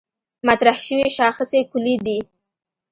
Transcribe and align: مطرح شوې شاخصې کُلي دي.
مطرح 0.47 0.77
شوې 0.85 1.07
شاخصې 1.17 1.59
کُلي 1.71 1.95
دي. 2.05 2.19